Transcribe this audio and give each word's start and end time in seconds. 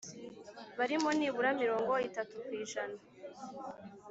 Barimo 0.77 1.09
nibura 1.17 1.49
mirongo 1.61 1.93
itatu 2.07 2.33
ku 2.45 2.51
ijana 2.63 2.97